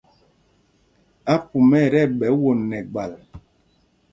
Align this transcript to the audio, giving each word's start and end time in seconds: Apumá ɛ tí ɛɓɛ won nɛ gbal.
Apumá 1.33 1.77
ɛ 1.85 1.87
tí 1.93 1.99
ɛɓɛ 2.07 2.27
won 2.41 2.59
nɛ 2.69 2.77
gbal. 2.91 3.11